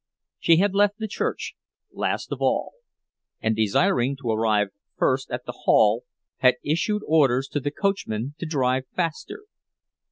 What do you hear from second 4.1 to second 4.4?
to